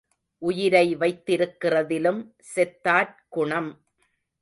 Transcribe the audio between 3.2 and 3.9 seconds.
குணம்.